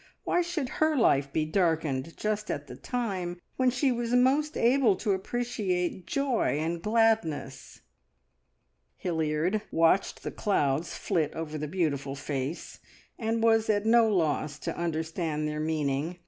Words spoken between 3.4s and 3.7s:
when